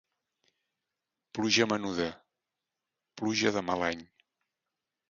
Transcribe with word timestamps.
Pluja 1.39 1.69
menuda, 1.75 2.09
pluja 3.23 3.57
de 3.59 3.65
mal 3.71 3.89
any. 3.93 4.05